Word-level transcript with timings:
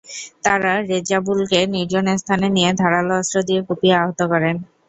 তাঁরা 0.43 0.73
রেজাবুলকে 0.89 1.59
নির্জন 1.73 2.05
স্থানে 2.21 2.47
নিয়ে 2.55 2.71
ধারালো 2.81 3.13
অস্ত্র 3.19 3.37
দিয়ে 3.47 3.61
কুপিয়ে 3.67 3.95
আহত 3.99 4.19
করেন। 4.31 4.55